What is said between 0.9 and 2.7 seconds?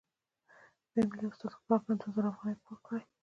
بیا مې له استاد خپلواک نه دوه زره افغانۍ